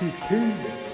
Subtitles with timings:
[0.00, 0.89] Kiki.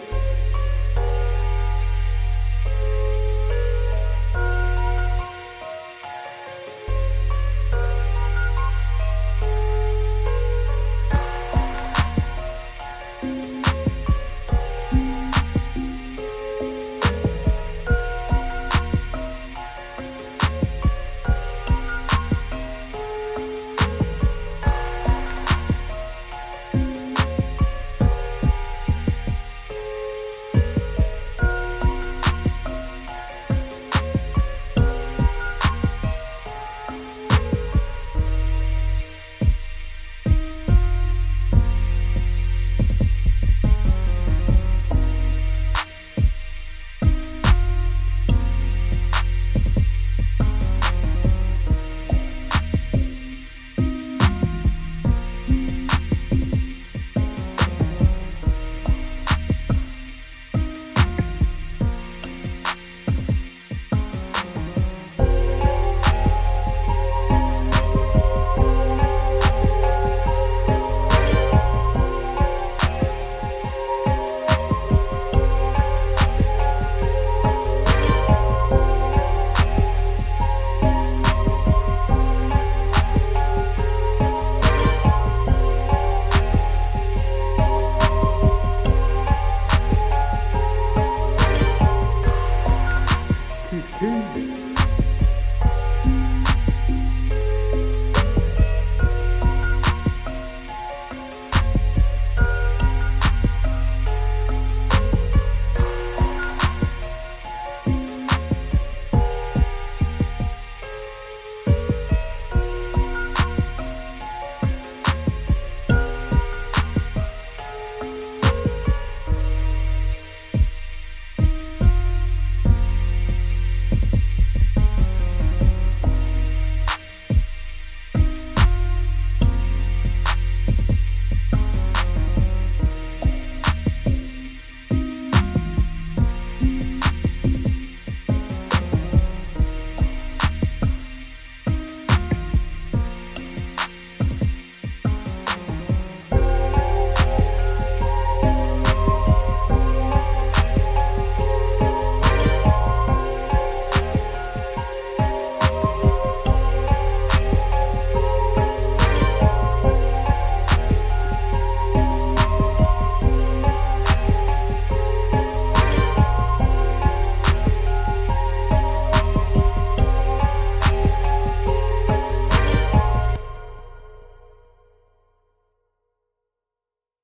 [93.99, 94.56] Peace.